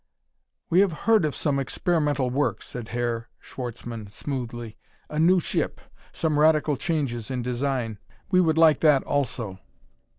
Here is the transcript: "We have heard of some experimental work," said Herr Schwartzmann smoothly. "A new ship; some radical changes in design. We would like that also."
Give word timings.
"We 0.71 0.79
have 0.79 0.91
heard 1.05 1.25
of 1.25 1.35
some 1.35 1.59
experimental 1.59 2.31
work," 2.31 2.63
said 2.63 2.87
Herr 2.87 3.29
Schwartzmann 3.39 4.09
smoothly. 4.09 4.75
"A 5.11 5.19
new 5.19 5.39
ship; 5.39 5.79
some 6.11 6.39
radical 6.39 6.75
changes 6.75 7.29
in 7.29 7.43
design. 7.43 7.99
We 8.31 8.41
would 8.41 8.57
like 8.57 8.79
that 8.79 9.03
also." 9.03 9.59